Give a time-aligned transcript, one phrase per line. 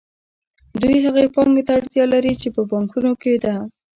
[0.81, 3.55] دوی هغې پانګې ته اړتیا لري چې په بانکونو کې ده